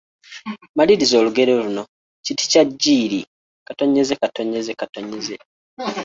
Maliriza 0.77 1.15
olugero 1.17 1.51
luno: 1.61 1.83
Kiti 2.25 2.45
kya 2.51 2.63
jjiiri… 2.71 3.21